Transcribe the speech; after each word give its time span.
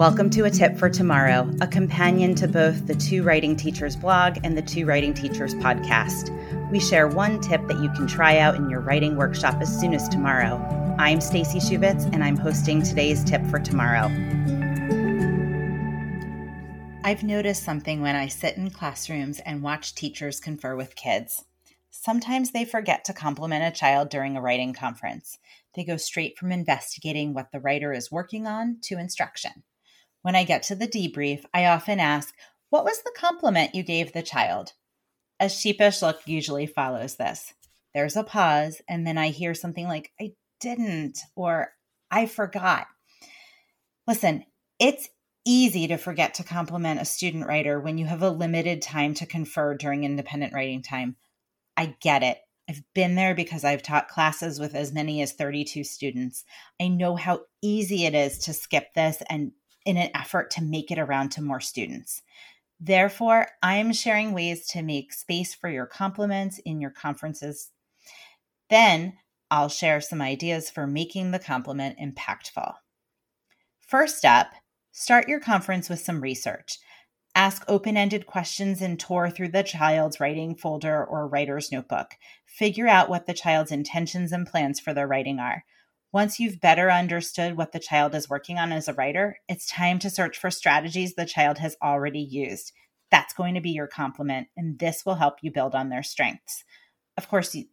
Welcome 0.00 0.30
to 0.30 0.46
A 0.46 0.50
Tip 0.50 0.78
for 0.78 0.88
Tomorrow, 0.88 1.50
a 1.60 1.66
companion 1.66 2.34
to 2.36 2.48
both 2.48 2.86
the 2.86 2.94
Two 2.94 3.22
Writing 3.22 3.54
Teachers 3.54 3.96
blog 3.96 4.38
and 4.42 4.56
the 4.56 4.62
Two 4.62 4.86
Writing 4.86 5.12
Teachers 5.12 5.54
podcast. 5.56 6.30
We 6.70 6.80
share 6.80 7.06
one 7.06 7.38
tip 7.38 7.68
that 7.68 7.78
you 7.80 7.90
can 7.90 8.06
try 8.06 8.38
out 8.38 8.54
in 8.54 8.70
your 8.70 8.80
writing 8.80 9.16
workshop 9.16 9.60
as 9.60 9.78
soon 9.78 9.92
as 9.92 10.08
tomorrow. 10.08 10.56
I'm 10.98 11.20
Stacey 11.20 11.58
Shubitz 11.58 12.10
and 12.14 12.24
I'm 12.24 12.38
hosting 12.38 12.82
today's 12.82 13.22
tip 13.22 13.44
for 13.48 13.58
tomorrow. 13.58 14.06
I've 17.04 17.22
noticed 17.22 17.62
something 17.62 18.00
when 18.00 18.16
I 18.16 18.28
sit 18.28 18.56
in 18.56 18.70
classrooms 18.70 19.38
and 19.40 19.62
watch 19.62 19.94
teachers 19.94 20.40
confer 20.40 20.76
with 20.76 20.96
kids. 20.96 21.44
Sometimes 21.90 22.52
they 22.52 22.64
forget 22.64 23.04
to 23.04 23.12
compliment 23.12 23.64
a 23.64 23.76
child 23.76 24.08
during 24.08 24.36
a 24.36 24.40
writing 24.40 24.72
conference. 24.72 25.38
They 25.74 25.84
go 25.84 25.96
straight 25.96 26.38
from 26.38 26.52
investigating 26.52 27.34
what 27.34 27.52
the 27.52 27.60
writer 27.60 27.92
is 27.92 28.10
working 28.10 28.46
on 28.46 28.78
to 28.82 28.98
instruction. 28.98 29.64
When 30.22 30.36
I 30.36 30.44
get 30.44 30.62
to 30.64 30.74
the 30.74 30.88
debrief, 30.88 31.44
I 31.52 31.66
often 31.66 31.98
ask, 31.98 32.34
What 32.70 32.84
was 32.84 33.02
the 33.02 33.14
compliment 33.16 33.74
you 33.74 33.82
gave 33.82 34.12
the 34.12 34.22
child? 34.22 34.72
A 35.40 35.48
sheepish 35.48 36.02
look 36.02 36.20
usually 36.26 36.66
follows 36.66 37.16
this. 37.16 37.54
There's 37.94 38.16
a 38.16 38.22
pause, 38.22 38.80
and 38.88 39.06
then 39.06 39.18
I 39.18 39.28
hear 39.28 39.54
something 39.54 39.88
like, 39.88 40.12
I 40.20 40.32
didn't, 40.60 41.18
or 41.34 41.72
I 42.10 42.26
forgot. 42.26 42.86
Listen, 44.06 44.44
it's 44.78 45.08
easy 45.44 45.88
to 45.88 45.96
forget 45.96 46.34
to 46.34 46.44
compliment 46.44 47.00
a 47.00 47.04
student 47.04 47.46
writer 47.46 47.80
when 47.80 47.98
you 47.98 48.06
have 48.06 48.22
a 48.22 48.30
limited 48.30 48.82
time 48.82 49.14
to 49.14 49.26
confer 49.26 49.74
during 49.74 50.04
independent 50.04 50.52
writing 50.52 50.82
time. 50.82 51.16
I 51.80 51.96
get 52.02 52.22
it. 52.22 52.36
I've 52.68 52.82
been 52.94 53.14
there 53.14 53.34
because 53.34 53.64
I've 53.64 53.82
taught 53.82 54.08
classes 54.08 54.60
with 54.60 54.74
as 54.74 54.92
many 54.92 55.22
as 55.22 55.32
32 55.32 55.82
students. 55.82 56.44
I 56.78 56.88
know 56.88 57.16
how 57.16 57.44
easy 57.62 58.04
it 58.04 58.14
is 58.14 58.36
to 58.40 58.52
skip 58.52 58.92
this 58.94 59.22
and 59.30 59.52
in 59.86 59.96
an 59.96 60.10
effort 60.14 60.50
to 60.50 60.62
make 60.62 60.90
it 60.90 60.98
around 60.98 61.30
to 61.30 61.42
more 61.42 61.58
students. 61.58 62.20
Therefore, 62.78 63.48
I'm 63.62 63.94
sharing 63.94 64.34
ways 64.34 64.66
to 64.68 64.82
make 64.82 65.14
space 65.14 65.54
for 65.54 65.70
your 65.70 65.86
compliments 65.86 66.58
in 66.66 66.82
your 66.82 66.90
conferences. 66.90 67.70
Then 68.68 69.14
I'll 69.50 69.70
share 69.70 70.02
some 70.02 70.20
ideas 70.20 70.68
for 70.68 70.86
making 70.86 71.30
the 71.30 71.38
compliment 71.38 71.98
impactful. 71.98 72.74
First 73.80 74.26
up, 74.26 74.48
start 74.92 75.28
your 75.28 75.40
conference 75.40 75.88
with 75.88 76.00
some 76.00 76.20
research. 76.20 76.78
Ask 77.34 77.64
open 77.68 77.96
ended 77.96 78.26
questions 78.26 78.82
and 78.82 78.98
tour 78.98 79.30
through 79.30 79.50
the 79.50 79.62
child's 79.62 80.18
writing 80.20 80.56
folder 80.56 81.04
or 81.04 81.28
writer's 81.28 81.70
notebook. 81.70 82.16
Figure 82.44 82.88
out 82.88 83.08
what 83.08 83.26
the 83.26 83.34
child's 83.34 83.70
intentions 83.70 84.32
and 84.32 84.46
plans 84.46 84.80
for 84.80 84.92
their 84.92 85.06
writing 85.06 85.38
are. 85.38 85.64
Once 86.12 86.40
you've 86.40 86.60
better 86.60 86.90
understood 86.90 87.56
what 87.56 87.70
the 87.70 87.78
child 87.78 88.16
is 88.16 88.28
working 88.28 88.58
on 88.58 88.72
as 88.72 88.88
a 88.88 88.94
writer, 88.94 89.38
it's 89.48 89.66
time 89.66 89.98
to 90.00 90.10
search 90.10 90.36
for 90.36 90.50
strategies 90.50 91.14
the 91.14 91.24
child 91.24 91.58
has 91.58 91.76
already 91.80 92.20
used. 92.20 92.72
That's 93.12 93.32
going 93.32 93.54
to 93.54 93.60
be 93.60 93.70
your 93.70 93.86
compliment, 93.86 94.48
and 94.56 94.78
this 94.78 95.06
will 95.06 95.14
help 95.14 95.36
you 95.40 95.52
build 95.52 95.74
on 95.74 95.88
their 95.88 96.02
strengths. 96.02 96.64
Of 97.16 97.28
course, 97.28 97.54
you 97.54 97.66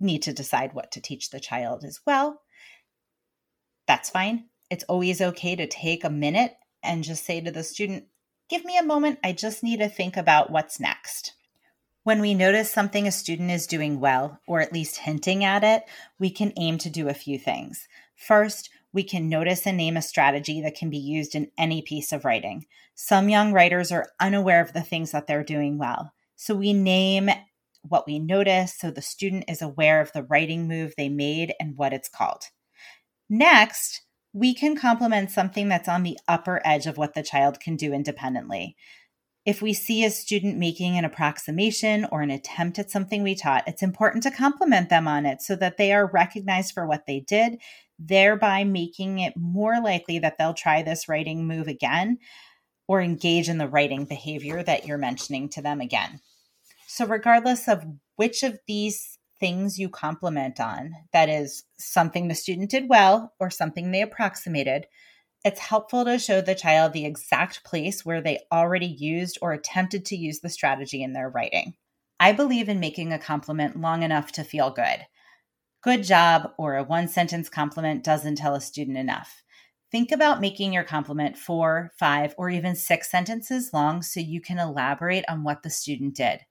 need 0.00 0.22
to 0.22 0.32
decide 0.32 0.72
what 0.72 0.90
to 0.92 1.02
teach 1.02 1.28
the 1.28 1.40
child 1.40 1.84
as 1.84 2.00
well. 2.06 2.40
That's 3.86 4.08
fine. 4.08 4.46
It's 4.70 4.84
always 4.84 5.20
okay 5.20 5.54
to 5.54 5.66
take 5.66 6.02
a 6.02 6.10
minute 6.10 6.54
and 6.82 7.04
just 7.04 7.26
say 7.26 7.42
to 7.42 7.50
the 7.50 7.62
student, 7.62 8.04
Give 8.48 8.64
me 8.64 8.76
a 8.76 8.82
moment. 8.82 9.18
I 9.24 9.32
just 9.32 9.62
need 9.62 9.78
to 9.78 9.88
think 9.88 10.16
about 10.16 10.50
what's 10.50 10.80
next. 10.80 11.32
When 12.04 12.20
we 12.20 12.34
notice 12.34 12.70
something 12.70 13.06
a 13.06 13.12
student 13.12 13.50
is 13.50 13.66
doing 13.66 14.00
well, 14.00 14.40
or 14.46 14.60
at 14.60 14.72
least 14.72 14.98
hinting 14.98 15.44
at 15.44 15.62
it, 15.62 15.84
we 16.18 16.30
can 16.30 16.52
aim 16.56 16.78
to 16.78 16.90
do 16.90 17.08
a 17.08 17.14
few 17.14 17.38
things. 17.38 17.86
First, 18.16 18.70
we 18.92 19.04
can 19.04 19.28
notice 19.28 19.66
and 19.66 19.76
name 19.76 19.96
a 19.96 20.02
strategy 20.02 20.60
that 20.62 20.74
can 20.74 20.90
be 20.90 20.98
used 20.98 21.34
in 21.34 21.50
any 21.56 21.80
piece 21.80 22.12
of 22.12 22.24
writing. 22.24 22.66
Some 22.94 23.28
young 23.28 23.52
writers 23.52 23.90
are 23.92 24.10
unaware 24.20 24.60
of 24.60 24.72
the 24.72 24.82
things 24.82 25.12
that 25.12 25.26
they're 25.26 25.44
doing 25.44 25.78
well. 25.78 26.12
So 26.36 26.54
we 26.54 26.72
name 26.72 27.30
what 27.82 28.06
we 28.06 28.18
notice 28.18 28.74
so 28.76 28.90
the 28.90 29.02
student 29.02 29.44
is 29.48 29.62
aware 29.62 30.00
of 30.00 30.12
the 30.12 30.22
writing 30.22 30.68
move 30.68 30.94
they 30.96 31.08
made 31.08 31.54
and 31.58 31.76
what 31.76 31.92
it's 31.92 32.08
called. 32.08 32.44
Next, 33.28 34.02
we 34.32 34.54
can 34.54 34.76
compliment 34.76 35.30
something 35.30 35.68
that's 35.68 35.88
on 35.88 36.02
the 36.02 36.18
upper 36.26 36.60
edge 36.64 36.86
of 36.86 36.96
what 36.96 37.14
the 37.14 37.22
child 37.22 37.60
can 37.60 37.76
do 37.76 37.92
independently. 37.92 38.76
If 39.44 39.60
we 39.60 39.72
see 39.72 40.04
a 40.04 40.10
student 40.10 40.56
making 40.56 40.96
an 40.96 41.04
approximation 41.04 42.06
or 42.12 42.22
an 42.22 42.30
attempt 42.30 42.78
at 42.78 42.90
something 42.90 43.22
we 43.22 43.34
taught, 43.34 43.66
it's 43.66 43.82
important 43.82 44.22
to 44.22 44.30
compliment 44.30 44.88
them 44.88 45.08
on 45.08 45.26
it 45.26 45.42
so 45.42 45.56
that 45.56 45.76
they 45.76 45.92
are 45.92 46.06
recognized 46.06 46.72
for 46.72 46.86
what 46.86 47.06
they 47.06 47.20
did, 47.20 47.58
thereby 47.98 48.62
making 48.64 49.18
it 49.18 49.34
more 49.36 49.80
likely 49.82 50.18
that 50.20 50.38
they'll 50.38 50.54
try 50.54 50.82
this 50.82 51.08
writing 51.08 51.46
move 51.46 51.66
again 51.66 52.18
or 52.86 53.00
engage 53.00 53.48
in 53.48 53.58
the 53.58 53.68
writing 53.68 54.04
behavior 54.04 54.62
that 54.62 54.86
you're 54.86 54.98
mentioning 54.98 55.48
to 55.48 55.62
them 55.62 55.80
again. 55.80 56.20
So, 56.86 57.06
regardless 57.06 57.68
of 57.68 57.84
which 58.16 58.42
of 58.42 58.58
these 58.68 59.18
things 59.42 59.76
you 59.76 59.88
compliment 59.88 60.60
on, 60.60 60.94
that 61.12 61.28
is 61.28 61.64
something 61.76 62.28
the 62.28 62.34
student 62.34 62.70
did 62.70 62.88
well 62.88 63.34
or 63.40 63.50
something 63.50 63.90
they 63.90 64.00
approximated, 64.00 64.86
it's 65.44 65.58
helpful 65.58 66.04
to 66.04 66.16
show 66.16 66.40
the 66.40 66.54
child 66.54 66.92
the 66.92 67.04
exact 67.04 67.64
place 67.64 68.04
where 68.04 68.20
they 68.20 68.38
already 68.52 68.86
used 68.86 69.38
or 69.42 69.52
attempted 69.52 70.04
to 70.04 70.16
use 70.16 70.38
the 70.38 70.48
strategy 70.48 71.02
in 71.02 71.12
their 71.12 71.28
writing. 71.28 71.74
I 72.20 72.30
believe 72.30 72.68
in 72.68 72.78
making 72.78 73.12
a 73.12 73.18
compliment 73.18 73.80
long 73.80 74.04
enough 74.04 74.30
to 74.32 74.44
feel 74.44 74.70
good. 74.70 75.06
Good 75.82 76.04
job 76.04 76.52
or 76.56 76.76
a 76.76 76.84
one 76.84 77.08
sentence 77.08 77.48
compliment 77.48 78.04
doesn't 78.04 78.36
tell 78.36 78.54
a 78.54 78.60
student 78.60 78.96
enough. 78.96 79.42
Think 79.90 80.12
about 80.12 80.40
making 80.40 80.72
your 80.72 80.84
compliment 80.84 81.36
four, 81.36 81.90
five, 81.98 82.32
or 82.38 82.48
even 82.48 82.76
six 82.76 83.10
sentences 83.10 83.72
long 83.74 84.02
so 84.02 84.20
you 84.20 84.40
can 84.40 84.60
elaborate 84.60 85.24
on 85.28 85.42
what 85.42 85.64
the 85.64 85.70
student 85.70 86.14
did. 86.14 86.42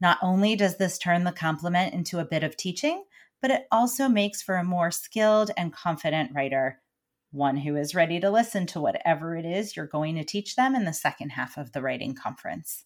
Not 0.00 0.18
only 0.22 0.56
does 0.56 0.76
this 0.76 0.98
turn 0.98 1.24
the 1.24 1.32
compliment 1.32 1.94
into 1.94 2.18
a 2.18 2.24
bit 2.24 2.42
of 2.42 2.56
teaching, 2.56 3.04
but 3.40 3.50
it 3.50 3.66
also 3.70 4.08
makes 4.08 4.42
for 4.42 4.56
a 4.56 4.64
more 4.64 4.90
skilled 4.90 5.50
and 5.56 5.72
confident 5.72 6.32
writer 6.34 6.80
one 7.30 7.56
who 7.56 7.76
is 7.76 7.94
ready 7.94 8.20
to 8.20 8.30
listen 8.30 8.64
to 8.64 8.80
whatever 8.80 9.36
it 9.36 9.44
is 9.44 9.76
you're 9.76 9.86
going 9.86 10.14
to 10.14 10.24
teach 10.24 10.56
them 10.56 10.74
in 10.74 10.84
the 10.84 10.92
second 10.92 11.30
half 11.30 11.56
of 11.56 11.72
the 11.72 11.82
writing 11.82 12.14
conference. 12.14 12.84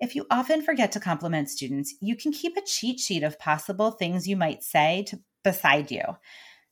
If 0.00 0.14
you 0.16 0.26
often 0.30 0.62
forget 0.62 0.92
to 0.92 1.00
compliment 1.00 1.50
students, 1.50 1.94
you 2.00 2.16
can 2.16 2.32
keep 2.32 2.56
a 2.56 2.62
cheat 2.62 3.00
sheet 3.00 3.22
of 3.22 3.38
possible 3.38 3.90
things 3.90 4.28
you 4.28 4.36
might 4.36 4.62
say 4.62 5.04
to, 5.08 5.20
beside 5.44 5.90
you. 5.90 6.02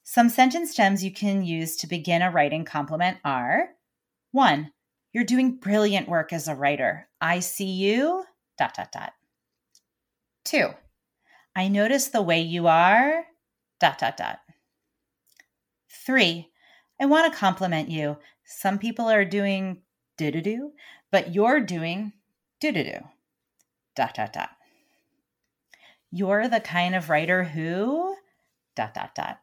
Some 0.05 0.29
sentence 0.29 0.71
stems 0.71 1.05
you 1.05 1.13
can 1.13 1.45
use 1.45 1.77
to 1.79 1.89
begin 1.89 2.23
a 2.23 2.31
writing 2.31 2.65
compliment 2.65 3.19
are 3.25 3.71
one, 4.31 4.71
you're 5.13 5.25
doing 5.25 5.57
brilliant 5.57 6.09
work 6.09 6.33
as 6.33 6.47
a 6.47 6.55
writer. 6.55 7.09
I 7.21 7.41
see 7.41 7.71
you, 7.71 8.25
dot, 8.59 8.75
dot, 8.75 8.93
dot. 8.93 9.13
Two, 10.45 10.71
I 11.55 11.69
notice 11.69 12.09
the 12.09 12.23
way 12.23 12.41
you 12.41 12.67
are, 12.67 13.25
dot, 13.81 13.99
dot, 13.99 14.17
dot. 14.17 14.39
Three, 16.07 16.51
I 17.01 17.07
want 17.07 17.33
to 17.33 17.39
compliment 17.39 17.89
you. 17.89 18.19
Some 18.45 18.79
people 18.79 19.07
are 19.07 19.25
doing 19.25 19.83
do 20.17 20.31
do 20.31 20.41
do, 20.41 20.73
but 21.11 21.35
you're 21.35 21.61
doing 21.61 22.13
do 22.61 22.73
do 22.73 22.85
do. 22.85 22.99
Dot 23.95 24.15
dot 24.15 24.33
dot. 24.33 24.51
You're 26.11 26.49
the 26.49 26.61
kind 26.61 26.95
of 26.95 27.11
writer 27.11 27.45
who 27.45 28.15
dot 28.77 28.95
dot 28.95 29.15
dot. 29.15 29.41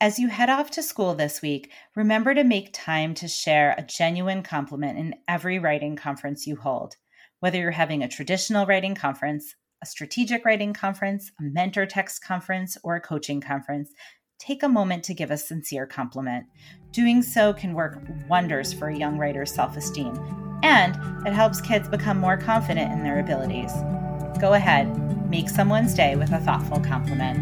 As 0.00 0.18
you 0.18 0.28
head 0.28 0.50
off 0.50 0.70
to 0.72 0.82
school 0.82 1.14
this 1.14 1.40
week, 1.40 1.70
remember 1.94 2.34
to 2.34 2.44
make 2.44 2.72
time 2.72 3.14
to 3.14 3.28
share 3.28 3.74
a 3.76 3.82
genuine 3.82 4.42
compliment 4.42 4.98
in 4.98 5.14
every 5.26 5.58
writing 5.58 5.96
conference 5.96 6.46
you 6.46 6.56
hold. 6.56 6.96
Whether 7.44 7.58
you're 7.58 7.72
having 7.72 8.02
a 8.02 8.08
traditional 8.08 8.64
writing 8.64 8.94
conference, 8.94 9.54
a 9.82 9.86
strategic 9.86 10.46
writing 10.46 10.72
conference, 10.72 11.30
a 11.38 11.42
mentor 11.42 11.84
text 11.84 12.24
conference, 12.24 12.78
or 12.82 12.96
a 12.96 13.02
coaching 13.02 13.42
conference, 13.42 13.90
take 14.38 14.62
a 14.62 14.68
moment 14.70 15.04
to 15.04 15.12
give 15.12 15.30
a 15.30 15.36
sincere 15.36 15.86
compliment. 15.86 16.46
Doing 16.92 17.20
so 17.20 17.52
can 17.52 17.74
work 17.74 18.00
wonders 18.30 18.72
for 18.72 18.88
a 18.88 18.96
young 18.96 19.18
writer's 19.18 19.52
self 19.52 19.76
esteem, 19.76 20.18
and 20.62 20.96
it 21.26 21.34
helps 21.34 21.60
kids 21.60 21.86
become 21.86 22.18
more 22.18 22.38
confident 22.38 22.90
in 22.92 23.02
their 23.02 23.20
abilities. 23.20 23.74
Go 24.40 24.54
ahead, 24.54 25.28
make 25.28 25.50
someone's 25.50 25.92
day 25.92 26.16
with 26.16 26.32
a 26.32 26.40
thoughtful 26.40 26.80
compliment. 26.80 27.36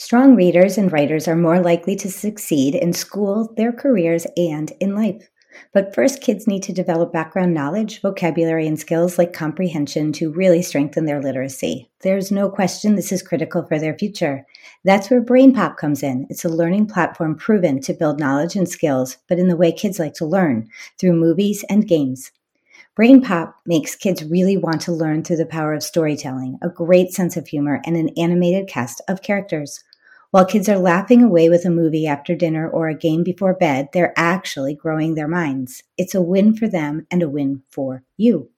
Strong 0.00 0.34
readers 0.34 0.78
and 0.78 0.90
writers 0.90 1.28
are 1.28 1.36
more 1.36 1.60
likely 1.60 1.94
to 1.94 2.10
succeed 2.10 2.74
in 2.74 2.92
school, 2.92 3.54
their 3.56 3.70
careers, 3.70 4.26
and 4.36 4.72
in 4.80 4.96
life. 4.96 5.30
But 5.72 5.94
first, 5.94 6.20
kids 6.20 6.46
need 6.46 6.62
to 6.64 6.72
develop 6.72 7.12
background 7.12 7.54
knowledge, 7.54 8.00
vocabulary, 8.00 8.66
and 8.66 8.78
skills 8.78 9.18
like 9.18 9.32
comprehension 9.32 10.12
to 10.14 10.30
really 10.30 10.62
strengthen 10.62 11.06
their 11.06 11.22
literacy. 11.22 11.90
There's 12.00 12.30
no 12.30 12.48
question 12.48 12.96
this 12.96 13.12
is 13.12 13.22
critical 13.22 13.64
for 13.64 13.78
their 13.78 13.96
future. 13.96 14.46
That's 14.84 15.10
where 15.10 15.22
BrainPop 15.22 15.76
comes 15.76 16.02
in. 16.02 16.26
It's 16.30 16.44
a 16.44 16.48
learning 16.48 16.86
platform 16.86 17.36
proven 17.36 17.80
to 17.82 17.94
build 17.94 18.20
knowledge 18.20 18.56
and 18.56 18.68
skills, 18.68 19.16
but 19.28 19.38
in 19.38 19.48
the 19.48 19.56
way 19.56 19.72
kids 19.72 19.98
like 19.98 20.14
to 20.14 20.26
learn 20.26 20.68
through 20.98 21.14
movies 21.14 21.64
and 21.68 21.88
games. 21.88 22.30
Brain 22.98 23.22
Pop 23.22 23.54
makes 23.64 23.94
kids 23.94 24.24
really 24.24 24.56
want 24.56 24.80
to 24.80 24.92
learn 24.92 25.22
through 25.22 25.36
the 25.36 25.46
power 25.46 25.72
of 25.72 25.84
storytelling, 25.84 26.58
a 26.62 26.68
great 26.68 27.12
sense 27.12 27.36
of 27.36 27.46
humor, 27.46 27.80
and 27.84 27.96
an 27.96 28.10
animated 28.16 28.68
cast 28.68 29.00
of 29.06 29.22
characters. 29.22 29.84
While 30.30 30.44
kids 30.44 30.68
are 30.68 30.78
laughing 30.78 31.22
away 31.22 31.48
with 31.48 31.64
a 31.64 31.70
movie 31.70 32.06
after 32.06 32.34
dinner 32.34 32.68
or 32.68 32.88
a 32.88 32.94
game 32.94 33.22
before 33.22 33.54
bed, 33.54 33.88
they're 33.92 34.12
actually 34.14 34.74
growing 34.74 35.14
their 35.14 35.28
minds. 35.28 35.82
It's 35.96 36.14
a 36.14 36.20
win 36.20 36.54
for 36.54 36.68
them 36.68 37.06
and 37.10 37.22
a 37.22 37.30
win 37.30 37.62
for 37.70 38.02
you. 38.18 38.50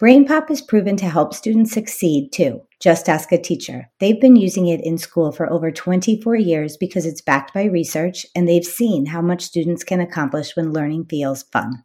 BrainPop 0.00 0.52
is 0.52 0.62
proven 0.62 0.96
to 0.98 1.08
help 1.08 1.34
students 1.34 1.72
succeed 1.72 2.30
too. 2.32 2.62
Just 2.78 3.08
ask 3.08 3.32
a 3.32 3.38
teacher. 3.38 3.90
They've 3.98 4.20
been 4.20 4.36
using 4.36 4.68
it 4.68 4.84
in 4.84 4.98
school 4.98 5.32
for 5.32 5.52
over 5.52 5.72
24 5.72 6.36
years 6.36 6.76
because 6.76 7.06
it's 7.06 7.20
backed 7.20 7.52
by 7.52 7.64
research 7.64 8.24
and 8.36 8.48
they've 8.48 8.64
seen 8.64 9.06
how 9.06 9.20
much 9.20 9.42
students 9.42 9.82
can 9.82 10.00
accomplish 10.00 10.54
when 10.54 10.72
learning 10.72 11.06
feels 11.06 11.42
fun. 11.42 11.82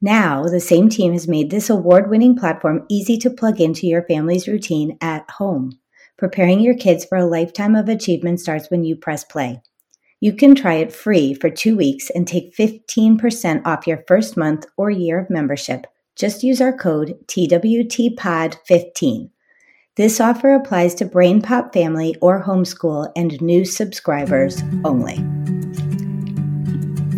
Now, 0.00 0.44
the 0.44 0.60
same 0.60 0.88
team 0.88 1.12
has 1.12 1.26
made 1.26 1.50
this 1.50 1.70
award 1.70 2.10
winning 2.10 2.36
platform 2.36 2.86
easy 2.88 3.16
to 3.18 3.30
plug 3.30 3.60
into 3.60 3.86
your 3.86 4.02
family's 4.02 4.46
routine 4.46 4.96
at 5.00 5.28
home. 5.30 5.78
Preparing 6.22 6.60
your 6.60 6.76
kids 6.76 7.04
for 7.04 7.18
a 7.18 7.26
lifetime 7.26 7.74
of 7.74 7.88
achievement 7.88 8.38
starts 8.38 8.70
when 8.70 8.84
you 8.84 8.94
press 8.94 9.24
play. 9.24 9.60
You 10.20 10.32
can 10.32 10.54
try 10.54 10.74
it 10.74 10.92
free 10.92 11.34
for 11.34 11.50
two 11.50 11.76
weeks 11.76 12.10
and 12.10 12.28
take 12.28 12.54
15% 12.54 13.66
off 13.66 13.88
your 13.88 14.04
first 14.06 14.36
month 14.36 14.64
or 14.76 14.88
year 14.88 15.18
of 15.18 15.30
membership. 15.30 15.84
Just 16.14 16.44
use 16.44 16.60
our 16.60 16.72
code 16.72 17.16
TWTPOD15. 17.26 19.30
This 19.96 20.20
offer 20.20 20.54
applies 20.54 20.94
to 20.94 21.06
BrainPop 21.06 21.72
family 21.72 22.14
or 22.20 22.44
homeschool 22.44 23.10
and 23.16 23.42
new 23.42 23.64
subscribers 23.64 24.62
only. 24.84 25.18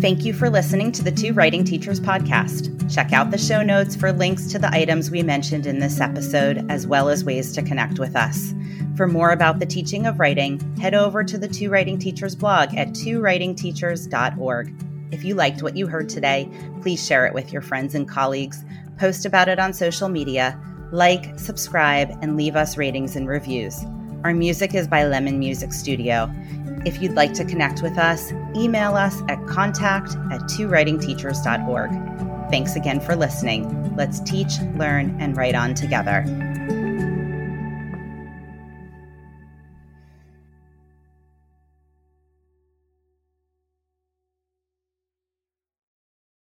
Thank 0.01 0.25
you 0.25 0.33
for 0.33 0.49
listening 0.49 0.91
to 0.91 1.03
the 1.03 1.11
Two 1.11 1.31
Writing 1.31 1.63
Teachers 1.63 2.01
podcast. 2.01 2.93
Check 2.93 3.13
out 3.13 3.31
the 3.31 3.37
show 3.37 3.63
notes 3.63 3.95
for 3.95 4.11
links 4.11 4.45
to 4.47 4.59
the 4.59 4.69
items 4.73 5.09
we 5.09 5.23
mentioned 5.23 5.65
in 5.65 5.79
this 5.79 6.01
episode, 6.01 6.69
as 6.69 6.85
well 6.85 7.07
as 7.07 7.23
ways 7.23 7.53
to 7.53 7.61
connect 7.61 7.97
with 7.97 8.13
us. 8.13 8.53
For 8.97 9.07
more 9.07 9.31
about 9.31 9.59
the 9.59 9.65
teaching 9.65 10.05
of 10.05 10.19
writing, 10.19 10.59
head 10.77 10.95
over 10.95 11.23
to 11.23 11.37
the 11.37 11.47
Two 11.47 11.69
Writing 11.69 11.97
Teachers 11.97 12.35
blog 12.35 12.75
at 12.75 12.89
twowritingteachers.org. 12.89 14.83
If 15.11 15.23
you 15.23 15.33
liked 15.33 15.63
what 15.63 15.77
you 15.77 15.87
heard 15.87 16.09
today, 16.09 16.51
please 16.81 17.03
share 17.03 17.25
it 17.25 17.33
with 17.33 17.53
your 17.53 17.61
friends 17.61 17.95
and 17.95 18.07
colleagues, 18.07 18.65
post 18.99 19.25
about 19.25 19.47
it 19.47 19.59
on 19.59 19.73
social 19.73 20.09
media, 20.09 20.59
like, 20.91 21.39
subscribe, 21.39 22.09
and 22.21 22.35
leave 22.35 22.57
us 22.57 22.77
ratings 22.77 23.15
and 23.15 23.29
reviews. 23.29 23.83
Our 24.25 24.33
music 24.33 24.75
is 24.75 24.87
by 24.87 25.05
Lemon 25.05 25.39
Music 25.39 25.71
Studio. 25.71 26.29
If 26.85 27.01
you'd 27.01 27.15
like 27.15 27.33
to 27.33 27.43
connect 27.43 27.81
with 27.81 27.97
us, 27.97 28.31
email 28.55 28.95
us 28.95 29.23
at 29.27 29.43
contact 29.47 30.11
at 30.31 30.41
twowritingteachers.org. 30.41 32.51
Thanks 32.51 32.75
again 32.75 32.99
for 32.99 33.15
listening. 33.15 33.95
Let's 33.95 34.19
teach, 34.19 34.59
learn, 34.75 35.17
and 35.19 35.35
write 35.35 35.55
on 35.55 35.73
together. 35.73 36.23